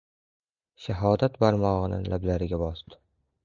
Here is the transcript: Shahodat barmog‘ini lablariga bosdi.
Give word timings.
Shahodat 0.85 1.37
barmog‘ini 1.45 2.03
lablariga 2.15 2.63
bosdi. 2.67 3.03